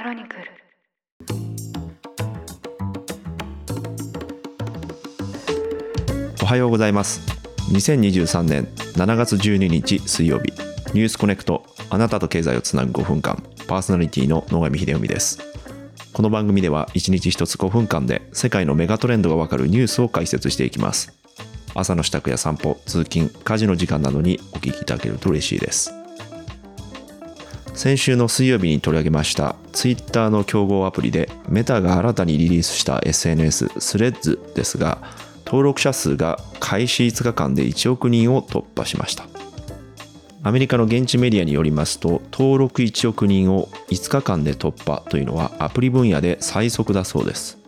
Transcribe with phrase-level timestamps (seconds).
[0.00, 0.42] クロニクル。
[6.42, 7.20] おはようございます。
[7.70, 10.54] 2023年7月12日水曜日。
[10.94, 13.42] ニュースコネクトあなたと経済をつなぐ5分間。
[13.68, 15.38] パーソナリティの野上秀臣です。
[16.14, 21.12] この番組では1日1つ5分間で世界のメガトレンドがわかるニュースを解説していきます。
[21.74, 25.99] 朝の支度や散歩通勤家事の時間などにお聞きいただけると嬉しいです。
[27.80, 34.98] 先週の水曜日に取り上げましたツイッターの競合アプリでメタが新たにリリースした SNS スレッズですが
[35.46, 39.24] 登録者数が開始5日間で1億人を突破しました。
[40.42, 47.58] アメリカの現地メディアによりますと登録1億人を5日間で突破というのはアプリ分野で最速だそうです。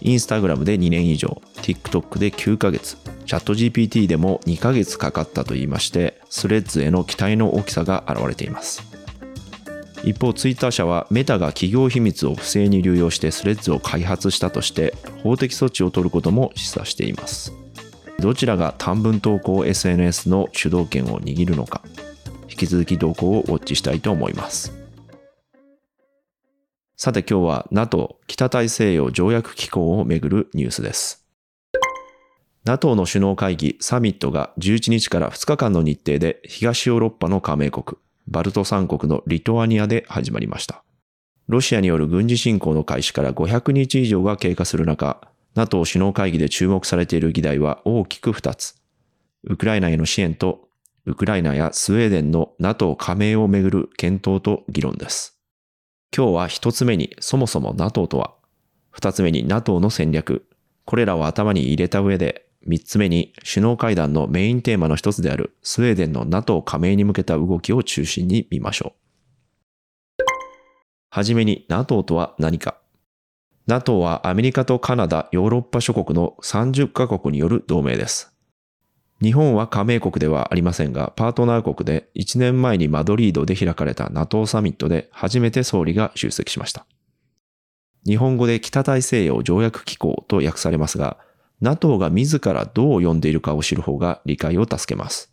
[0.00, 8.97] インスタグラムで2年以上 TikTok で9ヶ月チャット GPT でも2ヶ月かかったといいましてスレッズへの期待の大きさが現れています。
[10.04, 17.52] 一方ツイッター社はメタが企業秘密を不正に流用してスレッズを開発したとして法的措置を取ることも示唆しています。
[18.18, 21.82] どちらが短文投稿 SNS の主導権を握るのか
[22.50, 24.72] 引き続き動向をウォッチしたいと思います。
[26.96, 31.24] さて今日は NATO 北大西洋条約機構をめぐるニュースです。
[32.64, 37.98] NATO の首脳会議サミットが11日から2日間の日程で東ヨーロッパの加盟国。
[38.30, 40.84] バルト三国のリトアニアで始まりました。
[41.48, 45.18] ロシアによる軍事侵攻の開始から500日以上が経過する中、
[45.54, 48.74] NATO 首脳会議で注目されている議題は大きく2つ。
[49.44, 50.68] ウクライナへの支援と、
[51.06, 55.40] ウクライナやスウェーデンの NATO 加盟をめぐる検討と議論です。
[56.14, 58.34] 今日は1つ目にそもそも NATO とは、
[58.94, 60.46] 2つ目に NATO の戦略、
[60.84, 69.08] これらを頭に入れた上で3つ目に首脳会談のメインテーマの一つであるスウェーデンの NATO 加盟に向けた動きを中心に見ましょう。
[71.10, 72.78] はじめに NATO とは何か
[73.66, 78.34] ?NATO はアメリカとカナダ、ヨーロッパ諸国の30カ国による同盟です。
[79.22, 86.86] 日本は加盟国ではありませんが、パートナー国で1年前にマドリードで開かれた NATO サミットで初めて総理が出席しました。
[88.06, 91.18] 日本語で北大西洋条約機構と訳されますが、
[91.60, 95.32] NATO が自らどう呼んでいるかを知る方が理解を助けます。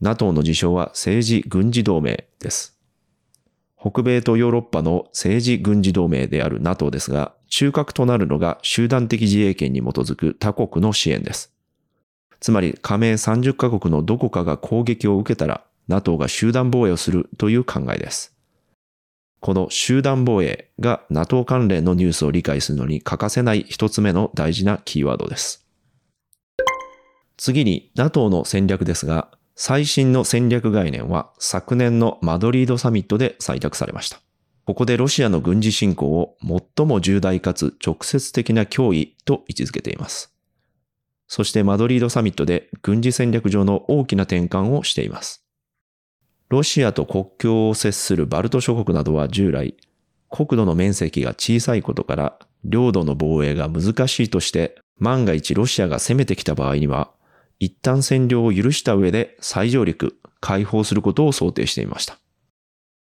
[0.00, 2.78] NATO の自称は政治軍事同盟です。
[3.78, 11.52] 北米とヨーロッパの政治軍事同盟である NATO ですが、中核となるのが集団的自衛権に基づく他国の支援です。
[12.40, 18.34] つまり加盟30カ国のどこかが攻撃を受けたら NATO が集団防衛をするという考えです。
[19.40, 25.63] この集団防衛が NATO 関連のニュースを理解するのに欠かせない一つ目の大事なキーワードです。
[27.36, 34.20] 次に NATO の戦略ですが、最新の戦略概念は昨年のマドリードサミットで採択されました。
[34.64, 36.36] ここでロシアの軍事侵攻を
[36.76, 40.34] 最も重大かつ直接的な脅威と位置づけています。
[41.28, 45.44] そしてマドリードサミットで軍事戦略上の大きな転換をしています。
[46.48, 49.76] ロシアと国境を接するバルト諸国などは従来、
[50.30, 57.12] 国土の面積が小さいことから領土の防衛が難しいとして万が一ロシアが攻めてきた場合には
[57.60, 62.18] 一旦占領を許した上で再上陸、解放することを想定していました。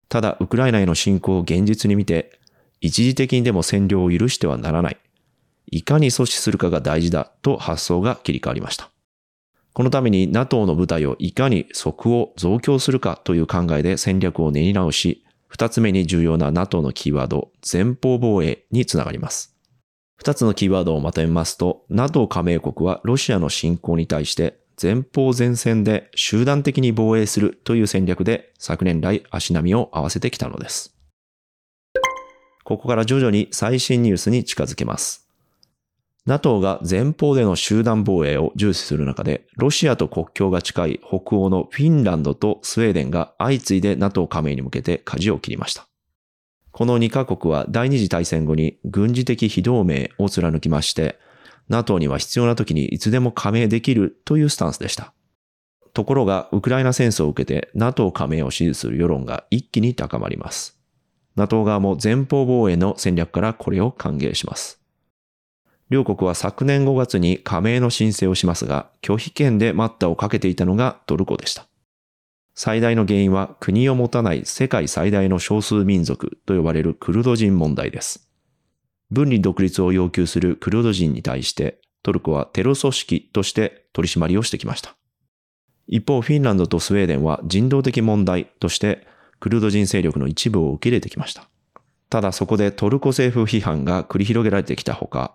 [0.09, 2.39] ただ、ウクライナへの侵攻を現実に見て、
[2.81, 4.99] 一時的にでも占領を許してはならない。
[5.71, 8.91] いかに阻止するかが大事だと発想が切り替わりました。
[9.73, 19.57] このために NATO の部隊をいかに即を増強するかという考えで戦略を練り直し、二つ目に重要な NATO のキーワード、前方防衛につながります。
[20.21, 30.95] 二つのキーワードをまとめますと、NATO 加盟国はロシアの侵攻に対して前方前線で集団的に防衛するという戦略で昨年来足並みを合わせてきたのです。
[32.65, 35.27] ここから徐々に最新ニュースに近づけます。
[36.27, 45.87] NATO が前方での集団防衛を重視する中で、ロシアと国境が近い北欧のフィンランドとスウェーデンが相次いで NATO 加盟に向けて舵を切りました。
[46.73, 51.19] この2カ国は第二次大戦後に軍事的非同盟を貫きまして、
[51.69, 55.13] NATO には必要な時にいつでも加盟できるというスタンスでした。
[55.93, 60.79] ところが、ウクライナ戦争を受けて NATO 加盟を支持する世論が一気に高まります。
[61.37, 64.81] NATO 側も前方防衛の戦略からこれを歓迎します。
[65.89, 71.67] 両国は昨年5月に加盟の申請をしますが、拒否権で待ったをかけていたのがトルコでした。
[72.63, 78.29] 最大の原因は国を持たない世界最大の少数民族と呼ばれるクルド人問題です。
[79.11, 84.95] 分離独立を要求するクルド人に対してトルコはテロ組織として取り締まりをしてきました。
[85.87, 89.07] 一方、フィンランドとスウェーデンは人道的問題として
[89.39, 91.49] クルド人勢力の一部を受け入れてきました。
[92.11, 95.35] ただそこでトルコ政府批判が繰り広げられてきたほか、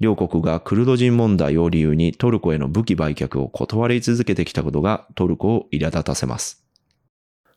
[0.00, 6.64] 両国がクルド人問題を理由にトルコへの武器売却を断り続けてきたことがトルコを苛立たせます。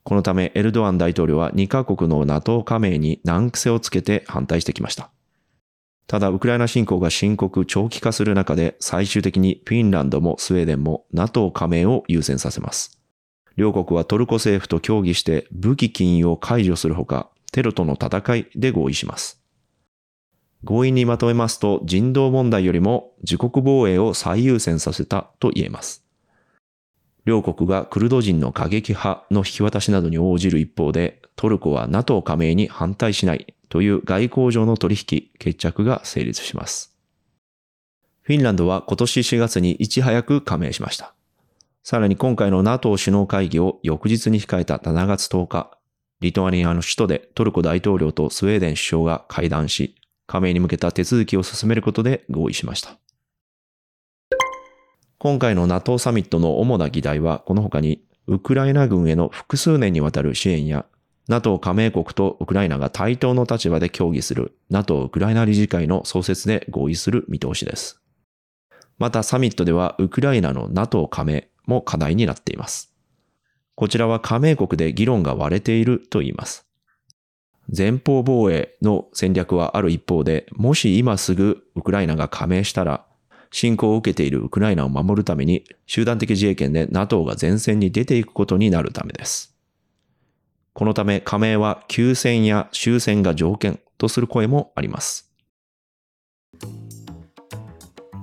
[0.04, 5.10] このためエルドアン大統領は2カ国の NATO 加盟に難癖をつけて反対してきました。
[6.08, 12.98] ただ、ウクライナ侵攻が深刻長期化する中で、最終的にフィンランドもスウェーデンも NATO 加盟を優先させます。
[13.58, 19.42] 両国はトルコ政府と協議して武器禁輸を解除するほか、テロとの戦いで合意します。
[20.64, 26.04] 合意にまとめますと、人道問題よりも自国防衛を最優先させたと言えます。
[27.26, 36.96] 両国がクルド人の過激派の引き渡しなどに応じる一方で、トルコは NATO 加盟に反対しないという外交上の取引、決着が成立します。
[38.22, 41.14] フィンランドは今年4月にいち早く加盟しました。
[41.84, 45.78] さらに今回の NATO 首脳会議を翌日に控えた7月10日、
[46.20, 49.96] リトアニアの首都でトルコ大統領とスウェーデン首相が会談し、
[50.28, 52.98] 加盟に向けた手続きを進めることで合意しました。
[55.18, 60.86] 今回の NATO サミットの主な議題はこの他に、ウクライナ軍への複数年にわたる支援や
[61.28, 68.02] NATO 加盟国とウクライナが対等の立場で協議する NATO ウクライナ理事会の創設で合意する見通しです。
[69.00, 72.94] またサミットではウクライナの NATO 加盟も課題になっています。
[73.76, 76.67] こちらは加盟国で議論が割れていると言います。
[77.76, 83.06] 前方防衛の戦略はある一方で、もし今すぐウクライナが加盟したら、
[83.52, 89.56] 侵攻を受けているウクライナを守るために集団的自衛権で NATO が前線に出ていくことになるためです。
[90.74, 95.32] このため加盟は休戦や終戦が条件とする声もあります。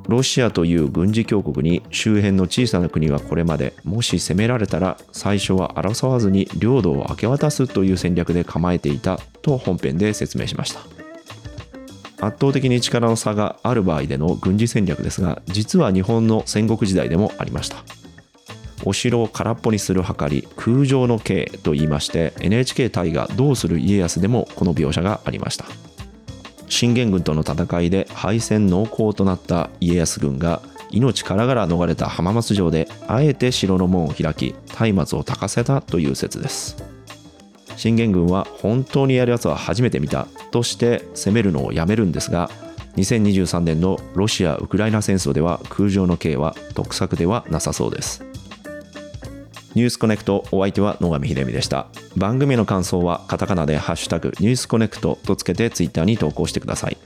[0.09, 10.81] ロシアという軍事強国に周辺の小さな国がこれまでもし攻められたら最初は争わずに領土を明け渡すという戦略で構えていたと本編で説明しました。
[12.21, 17.77] 圧倒的に力の差がある場合での軍事戦略ですが実は日本の戦国時代でもありました。
[18.87, 25.65] お城を空っぽにする計り空城の刑と言いまして NHK 大河どうする家康でもこの描写がありました。
[26.75, 30.61] 信玄軍との戦いで敗戦濃厚となった家康軍が
[30.91, 36.77] 命からがら逃れた浜松城であえて城の門を開き松明を焚かせたという説です。
[37.77, 42.51] 信玄軍は本当にやるやつは初めて見たとして攻めるのをやめるんですが
[42.97, 48.34] 2023年のロシア・ウクライナ戦争では空城の刑は得策ではなさそうです。
[49.75, 51.87] ニュースコネクトお相手は野上秀美でした。
[52.17, 56.97] 番組の感想はカタカナでハッシュタグニュースコネクトとつけてツイッターに投稿してください。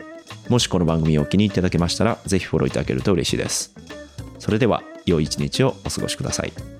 [0.48, 3.74] もしこの番組を気に入っていただけましたら、ぜひフォローいただけると嬉しいです。
[4.38, 6.77] それでは、良い一日をお過ごしください。